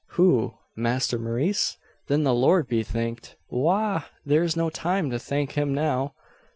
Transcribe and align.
"Who? 0.17 0.55
Masther 0.75 1.19
Maurice? 1.19 1.77
Thin 2.07 2.23
the 2.23 2.33
Lord 2.33 2.67
be 2.67 2.81
thanked" 2.81 3.35
"Wagh! 3.65 4.05
thur's 4.27 4.55
no 4.57 4.71
time 4.71 5.11
to 5.11 5.19
thank 5.19 5.51
him 5.51 5.75
now. 5.75 6.15